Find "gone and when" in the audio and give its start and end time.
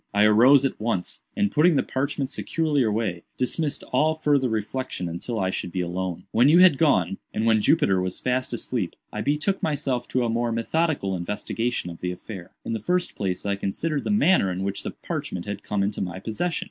6.79-7.61